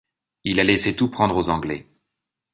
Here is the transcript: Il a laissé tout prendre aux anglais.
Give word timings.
Il 0.43 0.59
a 0.59 0.63
laissé 0.63 0.95
tout 0.95 1.11
prendre 1.11 1.37
aux 1.37 1.51
anglais. 1.51 1.85